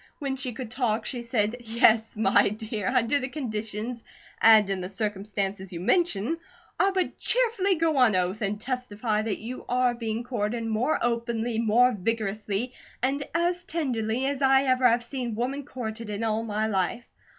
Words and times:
When 0.17 0.35
she 0.35 0.51
could 0.53 0.71
talk, 0.71 1.05
she 1.05 1.21
said: 1.21 1.57
"Yes, 1.59 2.17
my 2.17 2.49
dear, 2.49 2.87
under 2.87 3.19
the 3.19 3.29
conditions, 3.29 4.03
and 4.41 4.67
in 4.67 4.81
the 4.81 4.89
circumstances 4.89 5.71
you 5.71 5.79
mention, 5.79 6.39
I 6.79 6.89
would 6.89 7.19
cheerfully 7.19 7.75
go 7.75 7.97
on 7.97 8.15
oath 8.15 8.41
and 8.41 8.59
testify 8.59 9.21
that 9.21 9.37
you 9.37 9.63
are 9.69 9.93
being 9.93 10.23
courted 10.23 10.63
more 10.63 10.97
openly, 11.03 11.59
more 11.59 11.91
vigorously, 11.91 12.73
and 13.03 13.21
as 13.35 13.63
tenderly 13.63 14.25
as 14.25 14.41
I 14.41 14.63
ever 14.63 14.89
have 14.89 15.03
seen 15.03 15.35
woman 15.35 15.65
courted 15.67 16.09
in 16.09 16.23
all 16.23 16.41
my 16.41 16.65
life. 16.65 17.05